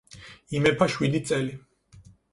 [0.59, 1.55] იმეფა შვიდი წელი.